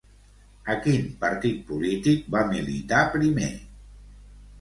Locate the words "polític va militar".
1.67-3.03